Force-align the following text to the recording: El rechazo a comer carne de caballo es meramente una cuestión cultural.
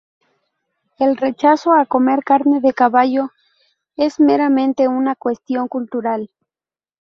El 0.97 1.15
rechazo 1.15 1.73
a 1.75 1.85
comer 1.85 2.23
carne 2.23 2.59
de 2.59 2.73
caballo 2.73 3.29
es 3.95 4.19
meramente 4.19 4.87
una 4.87 5.13
cuestión 5.13 5.67
cultural. 5.67 6.31